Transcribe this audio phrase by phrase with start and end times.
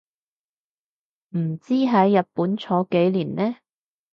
[1.37, 3.57] 唔知喺日本坐幾年呢